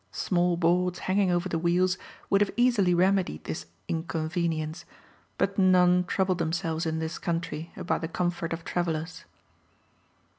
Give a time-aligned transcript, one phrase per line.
[0.11, 1.95] Small boards hanging over the wheels
[2.31, 4.83] would have easily remedied this inconvenience;
[5.37, 9.25] but none trouble themselves in this country about the comfort of travellers.